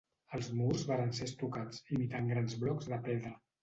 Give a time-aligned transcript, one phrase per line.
[0.37, 3.41] Els murs varen ser estucats, imitant grans blocs de pedra.